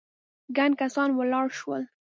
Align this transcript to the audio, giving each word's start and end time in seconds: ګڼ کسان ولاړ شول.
ګڼ 0.57 0.71
کسان 0.81 1.09
ولاړ 1.17 1.47
شول. 1.59 1.83